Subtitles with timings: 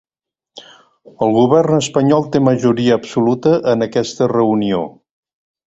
[1.25, 4.85] El govern espanyol té majoria absoluta en aquesta reunió